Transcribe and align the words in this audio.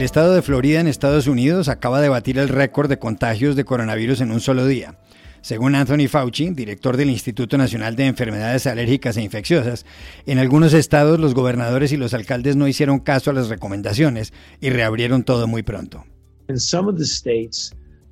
El 0.00 0.06
estado 0.06 0.32
de 0.32 0.40
Florida 0.40 0.80
en 0.80 0.86
Estados 0.86 1.26
Unidos 1.26 1.68
acaba 1.68 2.00
de 2.00 2.08
batir 2.08 2.38
el 2.38 2.48
récord 2.48 2.88
de 2.88 2.98
contagios 2.98 3.54
de 3.54 3.66
coronavirus 3.66 4.22
en 4.22 4.30
un 4.30 4.40
solo 4.40 4.66
día. 4.66 4.98
Según 5.42 5.74
Anthony 5.74 6.08
Fauci, 6.08 6.48
director 6.52 6.96
del 6.96 7.10
Instituto 7.10 7.58
Nacional 7.58 7.96
de 7.96 8.06
Enfermedades 8.06 8.66
Alérgicas 8.66 9.18
e 9.18 9.22
Infecciosas, 9.22 9.84
en 10.24 10.38
algunos 10.38 10.72
estados 10.72 11.20
los 11.20 11.34
gobernadores 11.34 11.92
y 11.92 11.98
los 11.98 12.14
alcaldes 12.14 12.56
no 12.56 12.66
hicieron 12.66 13.00
caso 13.00 13.30
a 13.30 13.34
las 13.34 13.50
recomendaciones 13.50 14.32
y 14.58 14.70
reabrieron 14.70 15.22
todo 15.22 15.46
muy 15.46 15.62
pronto. 15.62 16.06
In 16.48 16.58
some 16.58 16.88
of 16.88 16.96
the 16.96 17.04
states, 17.04 17.70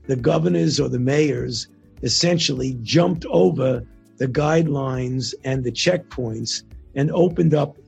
the 0.08 0.16
governors 0.16 0.78
or 0.78 0.90
the 0.90 0.98
mayors 0.98 1.70
essentially 2.02 2.76
jumped 2.82 3.24
over 3.30 3.82
the 4.18 4.26
guidelines 4.26 5.34
and 5.46 5.64
the 5.64 5.72
checkpoints 5.72 6.64
and 6.96 7.10
opened 7.14 7.54
up 7.54 7.78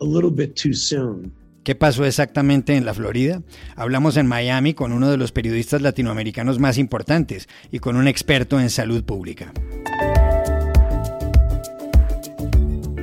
a 0.00 0.04
little 0.06 0.30
bit 0.30 0.56
too 0.56 0.72
soon. 0.72 1.30
¿Qué 1.64 1.74
pasó 1.74 2.04
exactamente 2.04 2.76
en 2.76 2.84
la 2.84 2.92
Florida? 2.92 3.40
Hablamos 3.74 4.18
en 4.18 4.26
Miami 4.26 4.74
con 4.74 4.92
uno 4.92 5.10
de 5.10 5.16
los 5.16 5.32
periodistas 5.32 5.80
latinoamericanos 5.80 6.58
más 6.58 6.76
importantes 6.76 7.48
y 7.72 7.78
con 7.78 7.96
un 7.96 8.06
experto 8.06 8.60
en 8.60 8.68
salud 8.68 9.02
pública. 9.02 9.50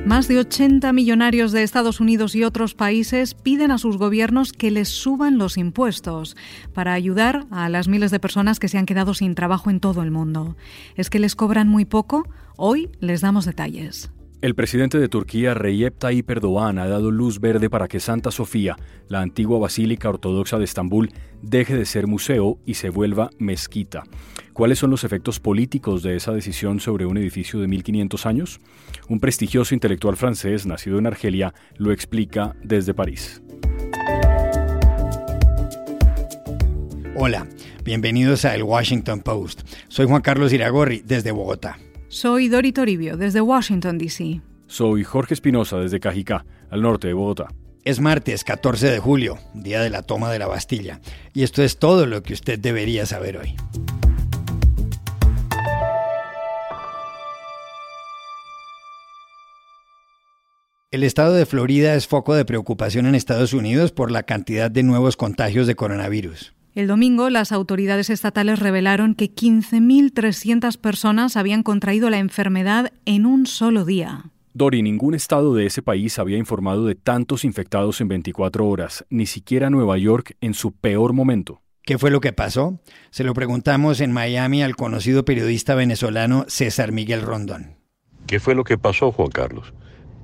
Más 0.06 0.28
de 0.28 0.38
80 0.38 0.92
millonarios 0.92 1.50
de 1.50 1.64
Estados 1.64 1.98
Unidos 1.98 2.36
y 2.36 2.44
otros 2.44 2.74
países 2.74 3.34
piden 3.34 3.72
a 3.72 3.78
sus 3.78 3.96
gobiernos 3.96 4.52
que 4.52 4.70
les 4.70 4.88
suban 4.88 5.38
los 5.38 5.56
impuestos 5.58 6.36
para 6.72 6.92
ayudar 6.92 7.46
a 7.50 7.68
las 7.68 7.88
miles 7.88 8.12
de 8.12 8.20
personas 8.20 8.60
que 8.60 8.68
se 8.68 8.78
han 8.78 8.86
quedado 8.86 9.14
sin 9.14 9.34
trabajo 9.34 9.70
en 9.70 9.80
todo 9.80 10.02
el 10.02 10.12
mundo. 10.12 10.56
¿Es 10.94 11.10
que 11.10 11.18
les 11.18 11.34
cobran 11.34 11.66
muy 11.66 11.84
poco? 11.84 12.28
Hoy 12.56 12.90
les 13.00 13.22
damos 13.22 13.44
detalles. 13.44 14.12
El 14.42 14.56
presidente 14.56 14.98
de 14.98 15.08
Turquía, 15.08 15.54
Recep 15.54 15.96
Tayyip 15.96 16.28
Erdogan, 16.28 16.80
ha 16.80 16.88
dado 16.88 17.12
luz 17.12 17.38
verde 17.38 17.70
para 17.70 17.86
que 17.86 18.00
Santa 18.00 18.32
Sofía, 18.32 18.76
la 19.06 19.20
antigua 19.20 19.60
basílica 19.60 20.08
ortodoxa 20.08 20.58
de 20.58 20.64
Estambul, 20.64 21.12
deje 21.42 21.76
de 21.76 21.86
ser 21.86 22.08
museo 22.08 22.58
y 22.66 22.74
se 22.74 22.90
vuelva 22.90 23.30
mezquita. 23.38 24.02
¿Cuáles 24.52 24.80
son 24.80 24.90
los 24.90 25.04
efectos 25.04 25.38
políticos 25.38 26.02
de 26.02 26.16
esa 26.16 26.32
decisión 26.32 26.80
sobre 26.80 27.06
un 27.06 27.18
edificio 27.18 27.60
de 27.60 27.68
1500 27.68 28.26
años? 28.26 28.60
Un 29.08 29.20
prestigioso 29.20 29.74
intelectual 29.74 30.16
francés, 30.16 30.66
nacido 30.66 30.98
en 30.98 31.06
Argelia, 31.06 31.54
lo 31.76 31.92
explica 31.92 32.56
desde 32.64 32.94
París. 32.94 33.40
Hola, 37.14 37.46
bienvenidos 37.84 38.44
a 38.44 38.56
El 38.56 38.64
Washington 38.64 39.20
Post. 39.20 39.60
Soy 39.86 40.06
Juan 40.06 40.20
Carlos 40.20 40.52
Iragorri, 40.52 41.00
desde 41.06 41.30
Bogotá. 41.30 41.78
Soy 42.12 42.48
Dori 42.48 42.72
Toribio, 42.72 43.16
desde 43.16 43.40
Washington, 43.40 43.96
D.C. 43.96 44.42
Soy 44.66 45.02
Jorge 45.02 45.32
Espinosa, 45.32 45.78
desde 45.78 45.98
Cajicá, 45.98 46.44
al 46.68 46.82
norte 46.82 47.06
de 47.06 47.14
Bogotá. 47.14 47.48
Es 47.84 48.00
martes 48.00 48.44
14 48.44 48.90
de 48.90 48.98
julio, 48.98 49.38
día 49.54 49.80
de 49.80 49.88
la 49.88 50.02
toma 50.02 50.30
de 50.30 50.38
la 50.38 50.46
Bastilla, 50.46 51.00
y 51.32 51.42
esto 51.42 51.62
es 51.62 51.78
todo 51.78 52.04
lo 52.04 52.22
que 52.22 52.34
usted 52.34 52.58
debería 52.58 53.06
saber 53.06 53.38
hoy. 53.38 53.56
El 60.90 61.04
estado 61.04 61.32
de 61.32 61.46
Florida 61.46 61.94
es 61.94 62.06
foco 62.06 62.34
de 62.34 62.44
preocupación 62.44 63.06
en 63.06 63.14
Estados 63.14 63.54
Unidos 63.54 63.90
por 63.90 64.10
la 64.10 64.24
cantidad 64.24 64.70
de 64.70 64.82
nuevos 64.82 65.16
contagios 65.16 65.66
de 65.66 65.76
coronavirus. 65.76 66.52
El 66.74 66.86
domingo, 66.86 67.28
las 67.28 67.52
autoridades 67.52 68.08
estatales 68.08 68.58
revelaron 68.58 69.14
que 69.14 69.30
15.300 69.30 70.78
personas 70.78 71.36
habían 71.36 71.62
contraído 71.62 72.08
la 72.08 72.18
enfermedad 72.18 72.92
en 73.04 73.26
un 73.26 73.44
solo 73.46 73.84
día. 73.84 74.30
Dori, 74.54 74.82
ningún 74.82 75.14
estado 75.14 75.54
de 75.54 75.66
ese 75.66 75.82
país 75.82 76.18
había 76.18 76.38
informado 76.38 76.86
de 76.86 76.94
tantos 76.94 77.44
infectados 77.44 78.00
en 78.00 78.08
24 78.08 78.66
horas, 78.66 79.04
ni 79.10 79.26
siquiera 79.26 79.68
Nueva 79.68 79.98
York 79.98 80.36
en 80.40 80.54
su 80.54 80.72
peor 80.72 81.12
momento. 81.12 81.60
¿Qué 81.82 81.98
fue 81.98 82.10
lo 82.10 82.20
que 82.20 82.32
pasó? 82.32 82.80
Se 83.10 83.24
lo 83.24 83.34
preguntamos 83.34 84.00
en 84.00 84.12
Miami 84.12 84.62
al 84.62 84.74
conocido 84.74 85.26
periodista 85.26 85.74
venezolano 85.74 86.46
César 86.48 86.90
Miguel 86.92 87.20
Rondón. 87.20 87.76
¿Qué 88.26 88.40
fue 88.40 88.54
lo 88.54 88.64
que 88.64 88.78
pasó, 88.78 89.12
Juan 89.12 89.30
Carlos? 89.30 89.74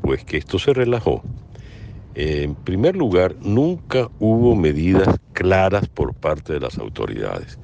Pues 0.01 0.25
que 0.25 0.39
esto 0.39 0.59
se 0.59 0.73
relajó. 0.73 1.23
En 2.15 2.57
primer 2.57 2.97
lugar, 2.97 3.37
nunca 3.41 4.09
hubo 4.19 4.57
medidas 4.57 5.17
claras 5.33 5.89
por 5.89 6.15
parte 6.15 6.55
de 6.55 6.61
las 6.61 6.79
autoridades. 6.79 7.59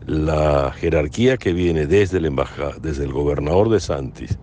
La 0.00 0.72
jerarquía 0.72 1.36
que 1.36 1.52
viene 1.52 1.86
desde 1.86 2.18
el, 2.18 2.26
embajada, 2.26 2.74
desde 2.80 3.04
el 3.04 3.12
gobernador 3.12 3.68
de 3.70 3.80
Santis 3.80 4.38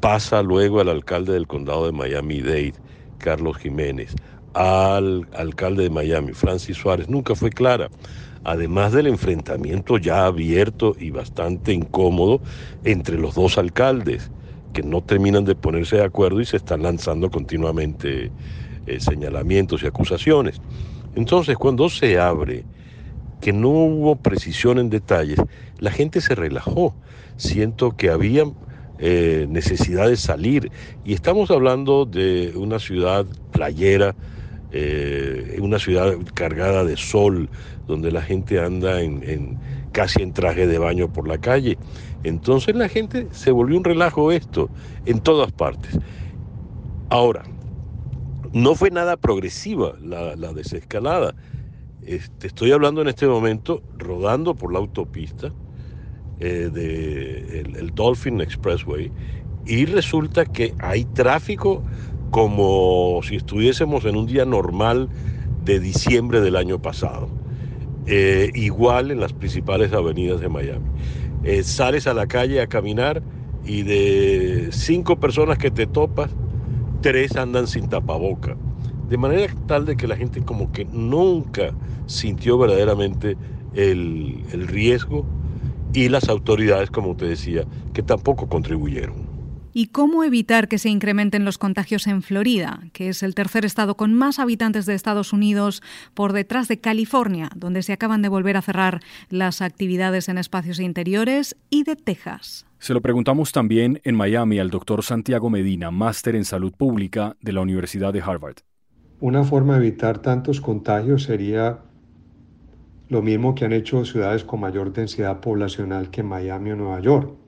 pasa 0.00 0.42
luego 0.42 0.80
al 0.80 0.88
alcalde 0.88 1.32
del 1.34 1.46
condado 1.46 1.86
de 1.86 1.92
Miami-Dade, 1.92 2.74
Carlos 3.18 3.58
Jiménez, 3.58 4.14
al 4.54 5.28
alcalde 5.32 5.84
de 5.84 5.90
Miami, 5.90 6.32
Francis 6.32 6.76
Suárez, 6.78 7.08
nunca 7.08 7.34
fue 7.34 7.50
clara. 7.50 7.90
Además 8.42 8.92
del 8.92 9.06
enfrentamiento 9.06 9.98
ya 9.98 10.24
abierto 10.26 10.94
y 10.98 11.10
bastante 11.10 11.72
incómodo 11.72 12.42
entre 12.82 13.18
los 13.18 13.34
dos 13.34 13.58
alcaldes 13.58 14.32
que 14.72 14.82
no 14.82 15.02
terminan 15.02 15.44
de 15.44 15.54
ponerse 15.54 15.96
de 15.96 16.04
acuerdo 16.04 16.40
y 16.40 16.46
se 16.46 16.56
están 16.56 16.82
lanzando 16.82 17.30
continuamente 17.30 18.32
eh, 18.86 19.00
señalamientos 19.00 19.82
y 19.82 19.86
acusaciones. 19.86 20.60
Entonces, 21.14 21.56
cuando 21.56 21.88
se 21.88 22.18
abre 22.18 22.64
que 23.40 23.52
no 23.52 23.70
hubo 23.70 24.16
precisión 24.16 24.78
en 24.78 24.90
detalles, 24.90 25.38
la 25.78 25.90
gente 25.90 26.20
se 26.20 26.34
relajó. 26.34 26.94
Siento 27.36 27.96
que 27.96 28.10
había 28.10 28.44
eh, 28.98 29.46
necesidad 29.48 30.08
de 30.08 30.16
salir. 30.16 30.70
Y 31.04 31.14
estamos 31.14 31.50
hablando 31.50 32.04
de 32.04 32.52
una 32.54 32.78
ciudad 32.78 33.24
playera, 33.50 34.14
eh, 34.72 35.56
una 35.60 35.78
ciudad 35.78 36.14
cargada 36.34 36.84
de 36.84 36.96
sol, 36.96 37.48
donde 37.86 38.12
la 38.12 38.20
gente 38.20 38.60
anda 38.60 39.00
en, 39.00 39.58
casi 39.92 40.22
en 40.22 40.32
traje 40.32 40.66
de 40.66 40.78
baño 40.78 41.10
por 41.12 41.26
la 41.26 41.38
calle. 41.38 41.78
Entonces 42.22 42.74
la 42.76 42.88
gente 42.88 43.28
se 43.30 43.50
volvió 43.50 43.78
un 43.78 43.84
relajo 43.84 44.32
esto 44.32 44.68
en 45.06 45.20
todas 45.20 45.52
partes. 45.52 45.98
Ahora, 47.08 47.42
no 48.52 48.74
fue 48.74 48.90
nada 48.90 49.16
progresiva 49.16 49.94
la, 50.00 50.52
desescalada. 50.52 51.34
Este, 52.02 52.46
estoy 52.46 52.72
hablando 52.72 53.02
en 53.02 53.08
este 53.08 53.26
momento 53.26 53.82
rodando 53.98 54.54
por 54.54 54.72
la 54.72 54.78
autopista 54.78 55.52
eh, 56.40 56.70
de 56.72 57.60
el, 57.60 57.94
Dolphin 57.94 58.40
Expressway 58.40 59.12
y 59.66 59.84
resulta 59.84 60.46
que 60.46 60.74
hay 60.78 61.04
tráfico 61.04 61.82
como 62.30 63.20
si 63.22 63.36
estuviésemos 63.36 64.04
en 64.04 64.16
un 64.16 64.26
día 64.26 64.44
normal 64.44 65.08
de 65.64 65.78
diciembre 65.80 66.40
del 66.40 66.56
año 66.56 66.80
pasado. 66.80 67.28
Eh, 68.06 68.50
igual 68.54 69.10
en 69.10 69.20
las 69.20 69.32
principales 69.32 69.92
avenidas 69.92 70.40
de 70.40 70.48
Miami. 70.48 70.86
Eh, 71.42 71.64
sales 71.64 72.06
a 72.06 72.14
la 72.14 72.26
calle 72.26 72.60
a 72.60 72.66
caminar 72.68 73.24
y 73.62 73.82
de 73.82 74.70
cinco 74.72 75.18
personas 75.18 75.58
que 75.58 75.70
te 75.70 75.86
topas, 75.86 76.36
tres 77.00 77.36
andan 77.36 77.66
sin 77.68 77.88
tapaboca. 77.88 78.58
De 79.06 79.18
manera 79.18 79.52
tal 79.66 79.86
de 79.86 79.96
que 79.96 80.06
la 80.08 80.16
gente 80.16 80.42
como 80.42 80.70
que 80.70 80.86
nunca 80.86 81.78
sintió 82.06 82.58
verdaderamente 82.58 83.38
el, 83.72 84.46
el 84.52 84.68
riesgo 84.68 85.28
y 85.92 86.08
las 86.10 86.28
autoridades, 86.30 86.90
como 86.90 87.16
te 87.16 87.26
decía, 87.26 87.68
que 87.92 88.02
tampoco 88.04 88.48
contribuyeron. 88.48 89.29
¿Y 89.80 89.86
cómo 89.86 90.24
evitar 90.24 90.68
que 90.68 90.76
se 90.76 90.90
incrementen 90.90 91.46
los 91.46 91.56
contagios 91.56 92.06
en 92.06 92.20
Florida, 92.20 92.80
que 92.92 93.08
es 93.08 93.22
el 93.22 93.34
tercer 93.34 93.64
estado 93.64 93.96
con 93.96 94.12
más 94.12 94.38
habitantes 94.38 94.84
de 94.84 94.92
Estados 94.92 95.32
Unidos 95.32 95.82
por 96.12 96.34
detrás 96.34 96.68
de 96.68 96.80
California, 96.80 97.48
donde 97.56 97.82
se 97.82 97.94
acaban 97.94 98.20
de 98.20 98.28
volver 98.28 98.58
a 98.58 98.60
cerrar 98.60 99.00
las 99.30 99.62
actividades 99.62 100.28
en 100.28 100.36
espacios 100.36 100.80
interiores, 100.80 101.56
y 101.70 101.84
de 101.84 101.96
Texas? 101.96 102.66
Se 102.78 102.92
lo 102.92 103.00
preguntamos 103.00 103.52
también 103.52 104.02
en 104.04 104.16
Miami 104.16 104.58
al 104.58 104.68
doctor 104.68 105.02
Santiago 105.02 105.48
Medina, 105.48 105.90
máster 105.90 106.36
en 106.36 106.44
salud 106.44 106.74
pública 106.76 107.38
de 107.40 107.54
la 107.54 107.62
Universidad 107.62 108.12
de 108.12 108.20
Harvard. 108.20 108.56
Una 109.20 109.44
forma 109.44 109.78
de 109.78 109.86
evitar 109.86 110.18
tantos 110.18 110.60
contagios 110.60 111.22
sería 111.22 111.78
lo 113.08 113.22
mismo 113.22 113.54
que 113.54 113.64
han 113.64 113.72
hecho 113.72 114.04
ciudades 114.04 114.44
con 114.44 114.60
mayor 114.60 114.92
densidad 114.92 115.40
poblacional 115.40 116.10
que 116.10 116.22
Miami 116.22 116.72
o 116.72 116.76
Nueva 116.76 117.00
York 117.00 117.39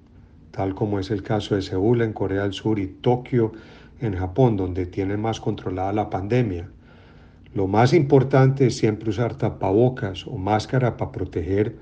tal 0.52 0.74
como 0.74 1.00
es 1.00 1.10
el 1.10 1.22
caso 1.22 1.56
de 1.56 1.62
Seúl 1.62 2.02
en 2.02 2.12
Corea 2.12 2.42
del 2.44 2.52
Sur 2.52 2.78
y 2.78 2.86
Tokio 2.86 3.52
en 4.00 4.14
Japón, 4.14 4.56
donde 4.56 4.86
tienen 4.86 5.20
más 5.20 5.40
controlada 5.40 5.92
la 5.92 6.10
pandemia. 6.10 6.68
Lo 7.54 7.66
más 7.66 7.92
importante 7.92 8.66
es 8.66 8.76
siempre 8.76 9.10
usar 9.10 9.34
tapabocas 9.34 10.26
o 10.26 10.36
máscara 10.36 10.96
para 10.96 11.10
proteger 11.10 11.76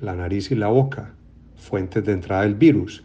la 0.00 0.14
nariz 0.14 0.50
y 0.50 0.54
la 0.54 0.68
boca, 0.68 1.14
fuentes 1.56 2.04
de 2.04 2.12
entrada 2.12 2.42
del 2.42 2.54
virus. 2.54 3.04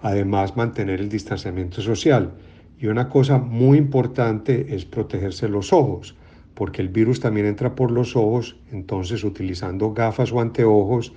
Además, 0.00 0.56
mantener 0.56 1.00
el 1.00 1.08
distanciamiento 1.08 1.80
social. 1.80 2.32
Y 2.78 2.86
una 2.86 3.08
cosa 3.08 3.38
muy 3.38 3.78
importante 3.78 4.74
es 4.74 4.84
protegerse 4.84 5.48
los 5.48 5.72
ojos, 5.72 6.14
porque 6.54 6.82
el 6.82 6.88
virus 6.88 7.20
también 7.20 7.46
entra 7.46 7.74
por 7.74 7.90
los 7.90 8.14
ojos, 8.16 8.56
entonces 8.70 9.24
utilizando 9.24 9.92
gafas 9.92 10.32
o 10.32 10.40
anteojos 10.40 11.12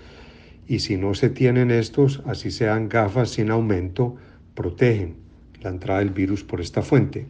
y 0.68 0.80
si 0.80 0.98
no 0.98 1.14
se 1.14 1.30
tienen 1.30 1.72
estos, 1.72 2.22
así 2.26 2.52
sean 2.52 2.90
gafas 2.90 3.30
sin 3.30 3.52
aumento, 3.52 4.16
protegen 4.54 5.16
la 5.62 5.70
entrada 5.70 6.00
del 6.00 6.10
virus 6.10 6.44
por 6.44 6.62
esta 6.62 6.82
fuente. 6.82 7.28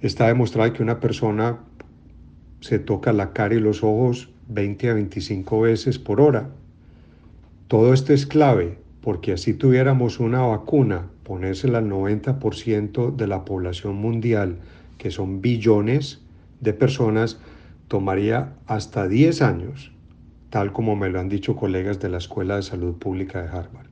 Está 0.00 0.26
demostrado 0.26 0.72
que 0.72 0.82
una 0.82 1.00
persona 1.00 1.60
se 2.60 2.78
toca 2.78 3.12
la 3.12 3.32
cara 3.32 3.54
y 3.54 3.60
los 3.60 3.84
ojos 3.84 4.30
20 4.48 4.90
a 4.90 4.94
25 4.94 5.60
veces 5.60 5.98
por 5.98 6.20
hora. 6.20 6.50
Todo 7.68 7.94
esto 7.94 8.12
es 8.12 8.26
clave 8.26 8.78
porque 9.00 9.32
así 9.32 9.54
tuviéramos 9.54 10.18
una 10.18 10.40
vacuna, 10.40 11.10
ponérsela 11.24 11.78
al 11.78 11.90
90% 11.90 13.14
de 13.14 13.26
la 13.26 13.44
población 13.44 13.96
mundial, 13.96 14.56
que 14.96 15.10
son 15.10 15.42
billones 15.42 16.22
de 16.60 16.72
personas, 16.72 17.38
tomaría 17.88 18.54
hasta 18.66 19.06
10 19.06 19.42
años, 19.42 19.93
tal 20.54 20.72
como 20.72 20.94
me 20.94 21.08
lo 21.08 21.18
han 21.18 21.28
dicho 21.28 21.56
colegas 21.56 21.98
de 21.98 22.08
la 22.08 22.18
Escuela 22.18 22.54
de 22.54 22.62
Salud 22.62 22.94
Pública 22.94 23.42
de 23.42 23.48
Harvard. 23.48 23.88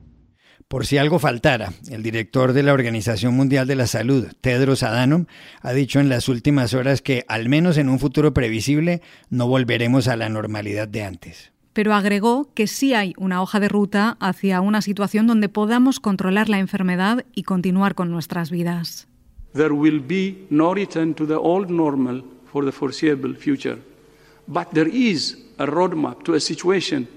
Por 0.69 0.85
si 0.85 0.97
algo 0.97 1.19
faltara, 1.19 1.73
el 1.91 2.03
director 2.03 2.53
de 2.53 2.63
la 2.63 2.71
Organización 2.71 3.33
Mundial 3.33 3.67
de 3.67 3.75
la 3.75 3.85
Salud, 3.85 4.27
Tedros 4.39 4.81
Adhanom, 4.81 5.25
ha 5.61 5.73
dicho 5.73 5.99
en 5.99 6.07
las 6.07 6.29
últimas 6.29 6.73
horas 6.73 7.01
que, 7.01 7.25
al 7.27 7.49
menos 7.49 7.77
en 7.77 7.89
un 7.89 7.99
futuro 7.99 8.33
previsible, 8.33 9.01
no 9.29 9.45
volveremos 9.45 10.07
a 10.07 10.15
la 10.15 10.29
normalidad 10.29 10.87
de 10.87 11.03
antes. 11.03 11.51
Pero 11.73 11.93
agregó 11.93 12.53
que 12.53 12.67
sí 12.67 12.93
hay 12.93 13.13
una 13.17 13.41
hoja 13.41 13.59
de 13.59 13.67
ruta 13.67 14.15
hacia 14.21 14.61
una 14.61 14.81
situación 14.81 15.27
donde 15.27 15.49
podamos 15.49 15.99
controlar 15.99 16.47
la 16.47 16.59
enfermedad 16.59 17.25
y 17.35 17.43
continuar 17.43 17.93
con 17.93 18.09
nuestras 18.09 18.51
vidas. 18.51 19.09
There 19.51 19.73
will 19.73 19.99
be 19.99 20.45
no 20.49 20.73
return 20.73 21.13
to 21.15 21.27
the 21.27 21.35
old 21.35 21.69
normal 21.69 22.23
for 22.45 22.63
the 22.63 22.71
foreseeable 22.71 23.35
future, 23.35 23.79
but 24.47 24.73
there 24.73 24.87
is 24.87 25.37
a 25.59 25.65
roadmap 25.65 26.23
to 26.25 26.33
a 26.33 26.39
situation 26.39 27.07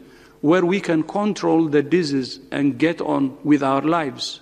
where 0.41 0.65
we 0.65 0.81
can 0.81 1.03
control 1.03 1.69
the 1.69 1.83
disease 1.83 2.39
and 2.51 2.79
get 2.79 3.01
on 3.01 3.37
with 3.43 3.63
our 3.63 3.83
lives. 3.83 4.41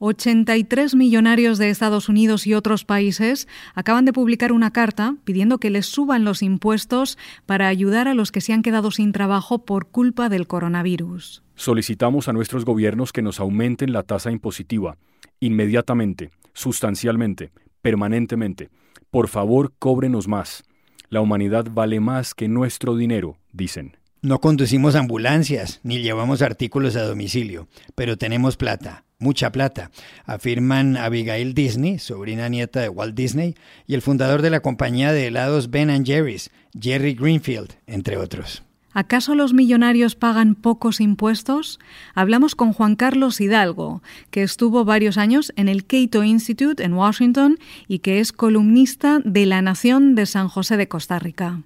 83 0.00 0.94
millonarios 0.94 1.58
de 1.58 1.68
Estados 1.68 2.08
Unidos 2.08 2.46
y 2.46 2.54
otros 2.54 2.86
países 2.86 3.46
acaban 3.74 4.06
de 4.06 4.14
publicar 4.14 4.50
una 4.50 4.72
carta 4.72 5.16
pidiendo 5.24 5.58
que 5.58 5.68
les 5.68 5.84
suban 5.84 6.24
los 6.24 6.42
impuestos 6.42 7.18
para 7.44 7.68
ayudar 7.68 8.08
a 8.08 8.14
los 8.14 8.32
que 8.32 8.40
se 8.40 8.54
han 8.54 8.62
quedado 8.62 8.90
sin 8.90 9.12
trabajo 9.12 9.66
por 9.66 9.88
culpa 9.88 10.30
del 10.30 10.46
coronavirus. 10.46 11.42
Solicitamos 11.54 12.28
a 12.28 12.32
nuestros 12.32 12.64
gobiernos 12.64 13.12
que 13.12 13.20
nos 13.20 13.40
aumenten 13.40 13.92
la 13.92 14.02
tasa 14.02 14.30
impositiva, 14.30 14.96
inmediatamente, 15.38 16.30
sustancialmente, 16.54 17.52
permanentemente. 17.82 18.70
Por 19.10 19.28
favor, 19.28 19.74
cóbrenos 19.78 20.28
más. 20.28 20.64
La 21.10 21.20
humanidad 21.20 21.66
vale 21.70 22.00
más 22.00 22.32
que 22.32 22.48
nuestro 22.48 22.96
dinero, 22.96 23.36
dicen. 23.52 23.99
No 24.22 24.40
conducimos 24.40 24.94
ambulancias 24.94 25.80
ni 25.82 26.00
llevamos 26.00 26.42
artículos 26.42 26.96
a 26.96 27.02
domicilio, 27.02 27.68
pero 27.94 28.18
tenemos 28.18 28.56
plata 28.56 29.04
mucha 29.20 29.52
plata, 29.52 29.90
afirman 30.24 30.96
Abigail 30.96 31.54
Disney, 31.54 31.98
sobrina 31.98 32.48
nieta 32.48 32.80
de 32.80 32.88
Walt 32.88 33.14
Disney, 33.14 33.54
y 33.86 33.94
el 33.94 34.02
fundador 34.02 34.42
de 34.42 34.50
la 34.50 34.60
compañía 34.60 35.12
de 35.12 35.28
helados 35.28 35.70
Ben 35.70 36.04
Jerry's, 36.04 36.50
Jerry 36.78 37.14
Greenfield, 37.14 37.74
entre 37.86 38.16
otros. 38.16 38.64
¿Acaso 38.92 39.36
los 39.36 39.52
millonarios 39.52 40.16
pagan 40.16 40.56
pocos 40.56 41.00
impuestos? 41.00 41.78
Hablamos 42.14 42.56
con 42.56 42.72
Juan 42.72 42.96
Carlos 42.96 43.40
Hidalgo, 43.40 44.02
que 44.32 44.42
estuvo 44.42 44.84
varios 44.84 45.16
años 45.16 45.52
en 45.54 45.68
el 45.68 45.86
Cato 45.86 46.24
Institute 46.24 46.82
en 46.82 46.94
Washington 46.94 47.58
y 47.86 48.00
que 48.00 48.18
es 48.18 48.32
columnista 48.32 49.20
de 49.24 49.46
La 49.46 49.62
Nación 49.62 50.16
de 50.16 50.26
San 50.26 50.48
José 50.48 50.76
de 50.76 50.88
Costa 50.88 51.20
Rica. 51.20 51.60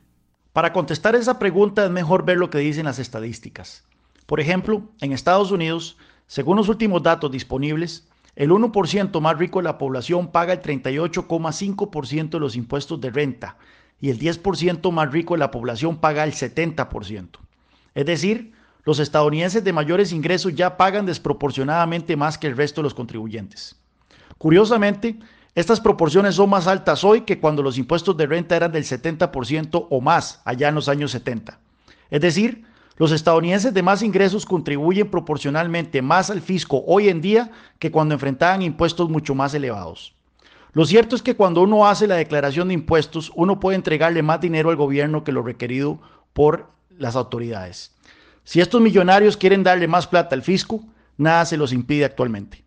Para 0.55 0.73
contestar 0.73 1.17
esa 1.17 1.41
pregunta 1.41 1.85
es 1.85 1.91
mejor 1.91 2.25
ver 2.25 2.37
lo 2.37 2.49
que 2.49 2.59
dicen 2.59 2.85
las 2.85 3.01
estadísticas. 3.01 3.83
Por 4.25 4.39
ejemplo, 4.39 4.85
en 5.01 5.11
Estados 5.11 5.51
Unidos, 5.51 5.97
según 6.29 6.57
los 6.57 6.69
últimos 6.69 7.03
datos 7.03 7.33
disponibles, 7.33 8.07
el 8.37 8.53
1% 8.53 9.21
más 9.21 9.37
rico 9.37 9.59
de 9.59 9.65
la 9.65 9.79
población 9.79 10.31
paga 10.31 10.53
el 10.53 10.63
38,5% 10.63 12.31
de 12.31 12.39
los 12.39 12.55
impuestos 12.55 13.01
de 13.01 13.11
renta 13.11 13.57
y 14.01 14.11
el 14.11 14.21
10% 14.21 14.93
más 14.93 15.11
rico 15.11 15.35
de 15.35 15.41
la 15.41 15.51
población 15.51 15.97
paga 15.97 16.23
el 16.23 16.35
70%. 16.35 17.31
Es 17.97 18.07
decir, 18.07 18.53
los 18.85 19.01
estadounidenses 19.01 19.65
de 19.65 19.73
mayores 19.73 20.13
ingresos 20.13 20.55
ya 20.55 20.77
pagan 20.77 21.05
desproporcionadamente 21.05 22.15
más 22.15 22.39
que 22.39 22.47
el 22.47 22.57
resto 22.57 22.81
de 22.81 22.85
los 22.85 22.95
contribuyentes. 22.95 23.75
Curiosamente, 24.39 25.19
estas 25.55 25.81
proporciones 25.81 26.35
son 26.35 26.51
más 26.51 26.67
altas 26.67 27.05
hoy 27.05 27.21
que 27.21 27.39
cuando 27.39 27.63
los 27.63 27.79
impuestos 27.79 28.17
de 28.17 28.27
renta 28.27 28.57
eran 28.57 28.73
del 28.73 28.85
70% 28.85 29.87
o 29.89 30.01
más 30.01 30.43
allá 30.45 30.69
en 30.69 30.75
los 30.75 30.89
años 30.89 31.13
70. 31.13 31.61
Es 32.11 32.21
decir, 32.21 32.65
los 32.97 33.13
estadounidenses 33.13 33.73
de 33.73 33.83
más 33.83 34.03
ingresos 34.03 34.47
contribuyen 34.47 35.11
proporcionalmente 35.11 36.03
más 36.03 36.31
al 36.31 36.41
fisco 36.41 36.83
hoy 36.87 37.09
en 37.09 37.21
día 37.21 37.53
que 37.79 37.93
cuando 37.93 38.15
enfrentaban 38.15 38.63
impuestos 38.63 39.09
mucho 39.09 39.35
más 39.35 39.55
elevados. 39.55 40.15
Lo 40.73 40.85
cierto 40.85 41.15
es 41.15 41.23
que 41.23 41.37
cuando 41.37 41.63
uno 41.63 41.87
hace 41.87 42.09
la 42.09 42.17
declaración 42.17 42.69
de 42.69 42.75
impuestos, 42.75 43.31
uno 43.37 43.61
puede 43.61 43.77
entregarle 43.77 44.23
más 44.23 44.41
dinero 44.41 44.71
al 44.71 44.77
gobierno 44.77 45.23
que 45.23 45.31
lo 45.31 45.43
requerido 45.43 46.01
por 46.33 46.69
las 46.91 47.15
autoridades. 47.15 47.93
Si 48.43 48.61
estos 48.61 48.81
millonarios 48.81 49.37
quieren 49.37 49.63
darle 49.63 49.87
más 49.87 50.09
plata 50.09 50.35
al 50.35 50.43
fisco, 50.43 50.85
nada 51.17 51.45
se 51.45 51.57
los 51.57 51.73
impide 51.73 52.05
actualmente. 52.05 52.64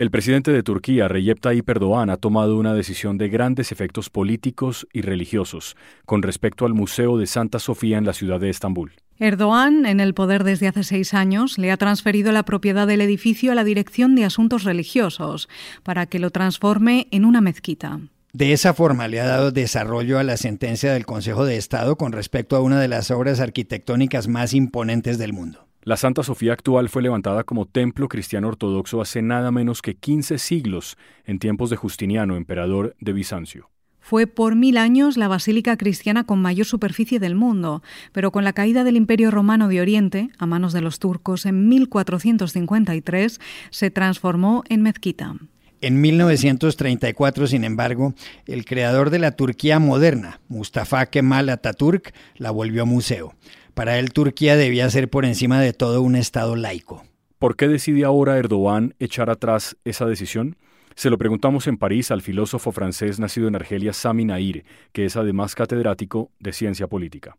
El 0.00 0.10
presidente 0.10 0.50
de 0.50 0.62
Turquía, 0.62 1.08
Recep 1.08 1.40
Tayyip 1.40 1.68
Erdogan, 1.68 2.08
ha 2.08 2.16
tomado 2.16 2.56
una 2.56 2.72
decisión 2.72 3.18
de 3.18 3.28
grandes 3.28 3.70
efectos 3.70 4.08
políticos 4.08 4.88
y 4.94 5.02
religiosos 5.02 5.76
con 6.06 6.22
respecto 6.22 6.64
al 6.64 6.72
Museo 6.72 7.18
de 7.18 7.26
Santa 7.26 7.58
Sofía 7.58 7.98
en 7.98 8.06
la 8.06 8.14
ciudad 8.14 8.40
de 8.40 8.48
Estambul. 8.48 8.92
Erdogan, 9.18 9.84
en 9.84 10.00
el 10.00 10.14
poder 10.14 10.42
desde 10.42 10.68
hace 10.68 10.84
seis 10.84 11.12
años, 11.12 11.58
le 11.58 11.70
ha 11.70 11.76
transferido 11.76 12.32
la 12.32 12.44
propiedad 12.44 12.86
del 12.86 13.02
edificio 13.02 13.52
a 13.52 13.54
la 13.54 13.62
Dirección 13.62 14.14
de 14.14 14.24
Asuntos 14.24 14.64
Religiosos 14.64 15.50
para 15.82 16.06
que 16.06 16.18
lo 16.18 16.30
transforme 16.30 17.06
en 17.10 17.26
una 17.26 17.42
mezquita. 17.42 18.00
De 18.32 18.54
esa 18.54 18.72
forma 18.72 19.06
le 19.06 19.20
ha 19.20 19.26
dado 19.26 19.50
desarrollo 19.52 20.18
a 20.18 20.22
la 20.22 20.38
sentencia 20.38 20.94
del 20.94 21.04
Consejo 21.04 21.44
de 21.44 21.58
Estado 21.58 21.96
con 21.96 22.12
respecto 22.12 22.56
a 22.56 22.60
una 22.60 22.80
de 22.80 22.88
las 22.88 23.10
obras 23.10 23.38
arquitectónicas 23.38 24.28
más 24.28 24.54
imponentes 24.54 25.18
del 25.18 25.34
mundo. 25.34 25.66
La 25.82 25.96
Santa 25.96 26.22
Sofía 26.22 26.52
actual 26.52 26.90
fue 26.90 27.00
levantada 27.00 27.44
como 27.44 27.64
templo 27.64 28.06
cristiano 28.08 28.48
ortodoxo 28.48 29.00
hace 29.00 29.22
nada 29.22 29.50
menos 29.50 29.80
que 29.80 29.94
15 29.94 30.36
siglos, 30.36 30.98
en 31.24 31.38
tiempos 31.38 31.70
de 31.70 31.76
Justiniano, 31.76 32.36
emperador 32.36 32.94
de 33.00 33.14
Bizancio. 33.14 33.70
Fue 33.98 34.26
por 34.26 34.56
mil 34.56 34.76
años 34.76 35.16
la 35.16 35.26
basílica 35.26 35.78
cristiana 35.78 36.24
con 36.24 36.42
mayor 36.42 36.66
superficie 36.66 37.18
del 37.18 37.34
mundo, 37.34 37.82
pero 38.12 38.30
con 38.30 38.44
la 38.44 38.52
caída 38.52 38.84
del 38.84 38.96
Imperio 38.96 39.30
Romano 39.30 39.68
de 39.68 39.80
Oriente, 39.80 40.28
a 40.36 40.44
manos 40.44 40.74
de 40.74 40.82
los 40.82 40.98
turcos 40.98 41.46
en 41.46 41.68
1453, 41.70 43.40
se 43.70 43.90
transformó 43.90 44.64
en 44.68 44.82
mezquita. 44.82 45.34
En 45.80 45.98
1934, 46.02 47.46
sin 47.46 47.64
embargo, 47.64 48.12
el 48.44 48.66
creador 48.66 49.08
de 49.08 49.18
la 49.18 49.30
Turquía 49.32 49.78
moderna, 49.78 50.40
Mustafa 50.48 51.06
Kemal 51.06 51.48
Atatürk, 51.48 52.12
la 52.36 52.50
volvió 52.50 52.84
museo. 52.84 53.32
Para 53.74 53.98
él 53.98 54.12
Turquía 54.12 54.56
debía 54.56 54.88
ser 54.90 55.08
por 55.08 55.24
encima 55.24 55.60
de 55.60 55.72
todo 55.72 56.02
un 56.02 56.16
Estado 56.16 56.56
laico. 56.56 57.04
¿Por 57.38 57.56
qué 57.56 57.68
decide 57.68 58.04
ahora 58.04 58.36
Erdogan 58.36 58.94
echar 58.98 59.30
atrás 59.30 59.76
esa 59.84 60.06
decisión? 60.06 60.56
Se 60.94 61.08
lo 61.08 61.18
preguntamos 61.18 61.66
en 61.66 61.78
París 61.78 62.10
al 62.10 62.20
filósofo 62.20 62.72
francés 62.72 63.18
nacido 63.18 63.48
en 63.48 63.54
Argelia, 63.54 63.92
Sami 63.92 64.24
Nair, 64.24 64.64
que 64.92 65.06
es 65.06 65.16
además 65.16 65.54
catedrático 65.54 66.30
de 66.38 66.52
ciencia 66.52 66.88
política. 66.88 67.36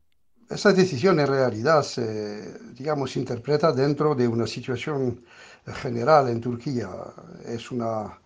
Esa 0.50 0.74
decisión 0.74 1.20
en 1.20 1.28
realidad 1.28 1.84
se, 1.84 2.74
digamos, 2.74 3.16
interpreta 3.16 3.72
dentro 3.72 4.16
de 4.16 4.28
una 4.28 4.48
situación 4.48 5.24
general 5.66 6.30
en 6.30 6.42
Turquía. 6.42 6.90
Es 7.46 7.72
una 7.72 8.20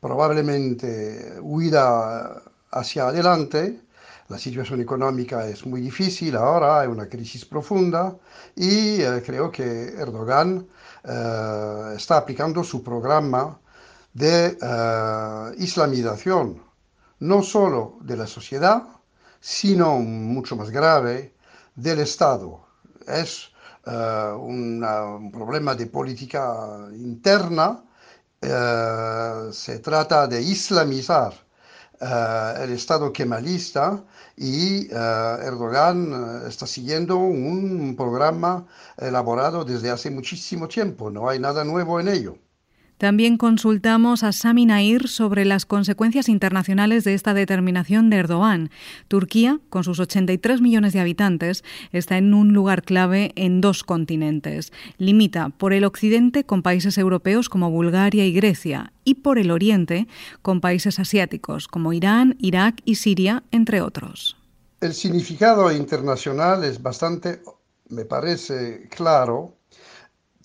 probablemente 0.00 1.38
huida 1.40 2.42
hacia 2.70 3.08
adelante 3.08 3.80
la 4.32 4.38
situación 4.38 4.80
económica 4.80 5.46
es 5.46 5.66
muy 5.66 5.82
difícil 5.82 6.36
ahora, 6.36 6.80
hay 6.80 6.88
una 6.88 7.06
crisis 7.06 7.44
profunda 7.44 8.16
y 8.56 9.02
eh, 9.02 9.22
creo 9.24 9.50
que 9.50 9.88
Erdogan 10.04 10.66
eh, 11.04 11.94
está 11.94 12.16
aplicando 12.16 12.64
su 12.64 12.82
programa 12.82 13.60
de 14.14 14.56
eh, 14.58 15.54
islamización, 15.58 16.62
no 17.20 17.42
solo 17.42 17.98
de 18.00 18.16
la 18.16 18.26
sociedad, 18.26 18.82
sino 19.38 19.98
mucho 19.98 20.56
más 20.56 20.70
grave 20.70 21.34
del 21.74 21.98
Estado. 22.00 22.64
Es 23.06 23.50
un 23.84 25.30
problema 25.32 25.74
de 25.74 25.86
política 25.86 26.88
interna, 26.94 27.82
se 28.40 29.78
trata 29.80 30.28
de 30.28 30.40
islamizar 30.40 31.32
el 32.02 32.72
Estado 32.72 33.12
kemalista 33.12 34.02
y 34.36 34.88
eh, 34.90 35.36
Erdogan 35.42 36.42
eh, 36.44 36.48
está 36.48 36.66
siguiendo 36.66 37.16
un 37.16 37.94
programa 37.96 38.66
elaborado 38.96 39.64
desde 39.64 39.90
hace 39.90 40.10
muchísimo 40.10 40.68
tiempo, 40.68 41.10
no 41.10 41.28
hay 41.28 41.38
nada 41.38 41.64
nuevo 41.64 42.00
en 42.00 42.08
ello. 42.08 42.38
También 43.02 43.36
consultamos 43.36 44.22
a 44.22 44.30
Sami 44.30 44.64
Nair 44.64 45.08
sobre 45.08 45.44
las 45.44 45.66
consecuencias 45.66 46.28
internacionales 46.28 47.02
de 47.02 47.14
esta 47.14 47.34
determinación 47.34 48.10
de 48.10 48.18
Erdogan. 48.18 48.70
Turquía, 49.08 49.58
con 49.70 49.82
sus 49.82 49.98
83 49.98 50.60
millones 50.60 50.92
de 50.92 51.00
habitantes, 51.00 51.64
está 51.90 52.16
en 52.16 52.32
un 52.32 52.52
lugar 52.52 52.84
clave 52.84 53.32
en 53.34 53.60
dos 53.60 53.82
continentes. 53.82 54.72
Limita 54.98 55.48
por 55.48 55.72
el 55.72 55.82
occidente 55.82 56.44
con 56.44 56.62
países 56.62 56.96
europeos 56.96 57.48
como 57.48 57.72
Bulgaria 57.72 58.24
y 58.24 58.32
Grecia 58.32 58.92
y 59.02 59.14
por 59.14 59.40
el 59.40 59.50
oriente 59.50 60.06
con 60.40 60.60
países 60.60 61.00
asiáticos 61.00 61.66
como 61.66 61.92
Irán, 61.92 62.36
Irak 62.38 62.82
y 62.84 62.94
Siria, 62.94 63.42
entre 63.50 63.80
otros. 63.80 64.36
El 64.80 64.94
significado 64.94 65.72
internacional 65.72 66.62
es 66.62 66.80
bastante, 66.80 67.42
me 67.88 68.04
parece 68.04 68.86
claro. 68.90 69.56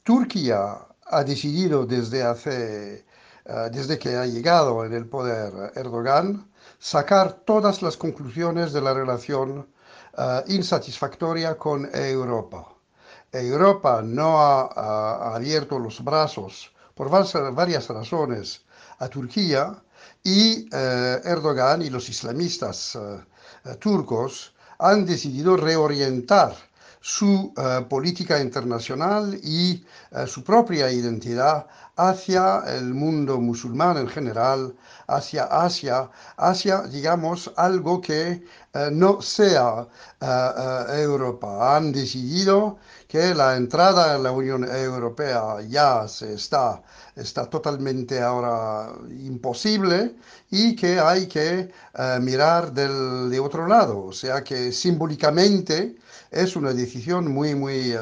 Turquía 0.01 0.86
ha 1.09 1.23
decidido 1.23 1.85
desde 1.85 2.23
hace, 2.23 3.05
eh, 3.45 3.69
desde 3.71 3.97
que 3.97 4.15
ha 4.15 4.25
llegado 4.25 4.83
en 4.85 4.93
el 4.93 5.05
poder 5.05 5.71
Erdogan, 5.75 6.49
sacar 6.79 7.33
todas 7.45 7.81
las 7.81 7.97
conclusiones 7.97 8.73
de 8.73 8.81
la 8.81 8.93
relación 8.93 9.67
eh, 10.17 10.43
insatisfactoria 10.47 11.57
con 11.57 11.89
Europa. 11.93 12.73
Europa 13.31 14.01
no 14.03 14.39
ha, 14.39 15.35
abierto 15.35 15.79
los 15.79 16.03
brazos 16.03 16.71
por 16.95 17.09
varias 17.09 17.87
razones 17.89 18.63
a 18.99 19.07
Turquía 19.07 19.75
y 20.23 20.67
eh, 20.71 21.21
Erdogan 21.23 21.81
y 21.81 21.89
los 21.89 22.09
islamistas 22.09 22.97
turcos 23.79 24.53
han 24.79 25.05
decidido 25.05 25.57
reorientar 25.57 26.55
su 27.01 27.53
eh, 27.55 27.85
política 27.89 28.39
internacional 28.39 29.39
y 29.43 29.85
eh, 30.11 30.27
su 30.27 30.43
propia 30.43 30.91
identidad 30.91 31.67
hacia 31.95 32.63
el 32.67 32.93
mundo 32.93 33.39
musulmán 33.39 33.97
en 33.97 34.07
general, 34.07 34.75
hacia 35.07 35.45
Asia, 35.45 36.09
hacia, 36.37 36.81
digamos, 36.83 37.51
algo 37.55 38.01
que 38.01 38.43
eh, 38.73 38.89
no 38.91 39.21
sea 39.21 39.87
Europa. 40.19 41.75
Han 41.75 41.91
decidido 41.91 42.77
que 43.07 43.33
la 43.33 43.55
entrada 43.55 44.15
en 44.15 44.23
la 44.23 44.31
Unión 44.31 44.63
Europea 44.63 45.61
ya 45.67 46.07
se 46.07 46.33
está, 46.33 46.81
está 47.15 47.45
totalmente 47.49 48.21
ahora 48.21 48.91
imposible 49.09 50.15
y 50.51 50.75
que 50.75 50.99
hay 50.99 51.27
que 51.27 51.71
mirar 52.21 52.73
del, 52.73 53.29
de 53.29 53.39
otro 53.39 53.67
lado. 53.67 54.05
O 54.05 54.11
sea 54.11 54.43
que 54.43 54.71
simbólicamente 54.71 55.95
es 56.31 56.55
una 56.55 56.73
decisión 56.73 57.31
muy, 57.31 57.55
muy, 57.55 57.91
eh, 57.93 57.99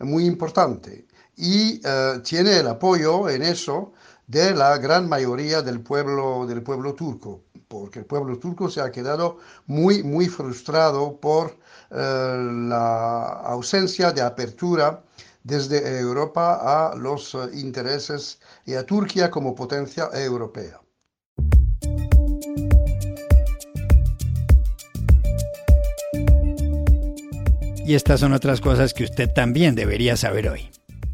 muy 0.00 0.24
importante 0.26 1.06
y 1.36 1.80
eh, 1.84 2.20
tiene 2.24 2.58
el 2.58 2.68
apoyo 2.68 3.28
en 3.28 3.42
eso 3.42 3.92
de 4.26 4.54
la 4.54 4.76
gran 4.78 5.08
mayoría 5.08 5.62
del 5.62 5.80
pueblo, 5.80 6.46
del 6.46 6.62
pueblo 6.62 6.94
turco, 6.94 7.42
porque 7.68 8.00
el 8.00 8.06
pueblo 8.06 8.38
turco 8.38 8.68
se 8.68 8.80
ha 8.80 8.90
quedado 8.90 9.38
muy, 9.66 10.02
muy 10.02 10.26
frustrado 10.28 11.18
por 11.20 11.56
eh, 11.90 12.36
la 12.68 13.24
ausencia 13.44 14.12
de 14.12 14.22
apertura 14.22 15.02
desde 15.44 15.98
Europa 16.00 16.90
a 16.90 16.94
los 16.96 17.36
intereses 17.54 18.40
y 18.66 18.74
a 18.74 18.84
Turquía 18.84 19.30
como 19.30 19.54
potencia 19.54 20.10
europea. 20.12 20.80
Y 27.88 27.94
estas 27.94 28.20
son 28.20 28.34
otras 28.34 28.60
cosas 28.60 28.92
que 28.92 29.04
usted 29.04 29.32
también 29.32 29.74
debería 29.74 30.14
saber 30.14 30.50
hoy. 30.50 30.68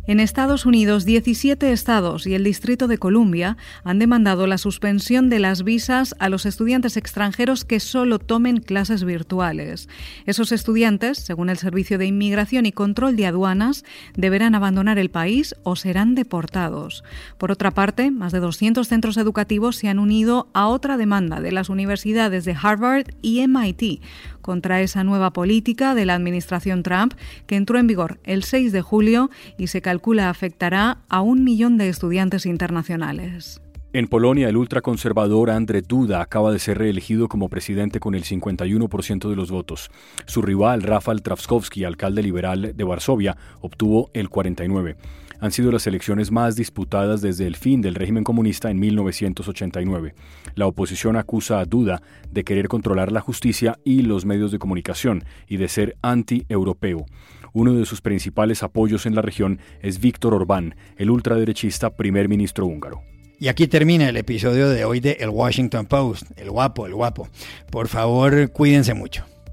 En 0.07 0.21
Estados 0.21 0.67
Unidos, 0.67 1.07
17 1.07 1.73
estados 1.73 2.27
y 2.27 2.35
el 2.35 2.45
Distrito 2.45 2.89
de 2.89 2.99
Columbia 2.99 3.57
han 3.85 3.99
demandado 3.99 4.47
la 4.47 4.59
suspensión 4.59 5.31
de 5.31 5.39
las 5.39 5.63
visas 5.63 6.15
a 6.19 6.29
los 6.29 6.45
estudiantes 6.45 6.99
extranjeros 6.99 7.65
que 7.65 7.81
solo 7.81 8.19
tomen 8.19 8.59
clases 8.59 9.05
virtuales. 9.05 9.89
Esos 10.27 10.53
estudiantes, 10.53 11.17
según 11.17 11.49
el 11.49 11.57
Servicio 11.57 11.97
de 11.97 12.05
Inmigración 12.05 12.67
y 12.67 12.73
Control 12.73 13.17
de 13.17 13.27
Aduanas, 13.27 13.85
deberán 14.15 14.55
abandonar 14.55 14.99
el 14.99 15.11
país 15.11 15.55
o 15.63 15.75
serán 15.75 16.15
deportados. 16.15 17.03
Por 17.39 17.51
otra 17.51 17.71
parte, 17.71 18.11
más 18.11 18.33
de 18.33 18.41
200 18.41 18.87
centros 18.87 19.17
educativos 19.17 19.77
se 19.77 19.89
han 19.89 19.99
unido 19.99 20.51
a 20.53 20.67
otra 20.67 20.99
demanda 20.99 21.41
de 21.41 21.53
las 21.53 21.71
universidades 21.71 22.45
de 22.45 22.57
Harvard 22.61 23.07
y 23.23 23.47
MIT 23.47 24.03
contra 24.45 24.83
esa 24.83 25.03
nueva 25.03 25.33
política 25.33 25.95
de 25.95 26.05
la 26.05 26.15
administración 26.15 26.83
Trump 26.83 27.15
que 27.47 27.57
entró 27.57 27.79
en 27.79 27.87
vigor 27.87 28.21
el 28.23 28.45
6 28.45 28.71
de 28.71 28.83
julio 28.83 29.31
y 29.59 29.69
se 29.69 29.81
calcula 29.81 30.29
afectará 30.29 30.99
a 31.09 31.23
un 31.23 31.43
millón 31.43 31.79
de 31.79 31.89
estudiantes 31.89 32.45
internacionales. 32.45 33.63
En 33.95 34.09
Polonia, 34.09 34.49
el 34.49 34.57
ultraconservador 34.57 35.51
Andrzej 35.51 35.87
Duda 35.87 36.21
acaba 36.21 36.53
de 36.53 36.59
ser 36.59 36.79
reelegido 36.79 37.29
como 37.29 37.49
presidente 37.49 38.01
con 38.01 38.15
el 38.15 38.25
51% 38.25 39.31
de 39.31 39.37
los 39.37 39.51
votos. 39.51 39.91
Su 40.27 40.43
rival, 40.43 40.83
Rafał 40.83 41.21
Trzaskowski, 41.21 41.85
alcalde 41.85 42.23
liberal 42.23 42.73
de 42.77 42.85
Varsovia, 42.85 43.37
obtuvo 43.61 44.11
el 44.13 44.29
49% 44.29 44.97
han 45.41 45.53
sido 45.53 45.73
las 45.73 45.87
elecciones 45.87 46.31
más 46.31 46.57
disputadas 46.57 47.21
desde 47.21 47.47
el 47.47 47.57
fin 47.57 47.81
del 47.81 47.95
régimen 47.95 48.25
comunista 48.25 48.71
en 48.71 48.79
1989. 48.79 50.15
La 50.55 50.67
oposición 50.67 51.17
acusa 51.17 51.61
a 51.61 51.65
Duda 51.65 52.03
de 52.31 52.45
querer 52.45 52.69
controlar 52.69 53.13
la 53.13 53.21
justicia 53.21 53.79
y 53.85 54.03
los 54.03 54.25
medios 54.25 54.53
de 54.53 54.59
comunicación 54.59 55.25
y 55.49 55.57
de 55.57 55.69
ser 55.69 55.97
anti-europeo. 56.03 57.07
Uno 57.53 57.73
de 57.75 57.87
sus 57.87 58.01
principales 58.01 58.63
apoyos 58.63 59.07
en 59.07 59.15
la 59.15 59.23
región 59.23 59.61
es 59.81 60.01
Víctor 60.01 60.35
Orbán, 60.35 60.75
el 60.97 61.11
ultraderechista 61.11 61.97
primer 61.97 62.29
ministro 62.29 62.67
húngaro. 62.67 63.03
Y 63.39 63.49
aquí 63.49 63.67
termina 63.67 64.09
el 64.09 64.17
episodio 64.17 64.69
de 64.69 64.85
hoy 64.85 65.01
de 65.01 65.19
El 65.21 65.29
Washington 65.29 65.87
Post. 65.87 66.31
El 66.37 66.51
guapo, 66.51 66.87
el 66.87 66.95
guapo. 66.95 67.29
Por 67.71 67.89
favor, 67.89 68.51
cuídense 68.53 68.95
mucho. 68.95 69.25